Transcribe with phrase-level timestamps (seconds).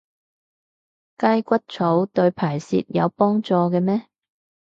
[1.19, 4.07] 雞骨草對排泄有幫助嘅咩？